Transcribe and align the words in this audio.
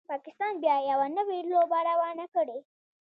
پاکستان 0.11 0.53
بیا 0.61 0.75
یوه 0.89 1.07
نوي 1.17 1.39
لوبه 1.49 1.79
روانه 1.89 2.25
کړي 2.33 2.57